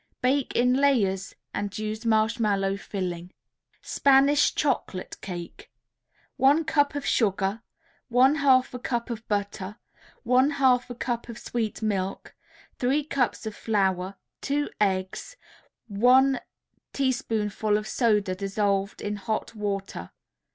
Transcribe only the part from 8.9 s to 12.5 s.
of butter, one half a cup of sweet milk,